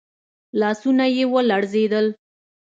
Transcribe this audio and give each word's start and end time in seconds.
لاسونه 0.59 1.05
يې 1.15 1.23
ولړزېدل. 1.33 2.07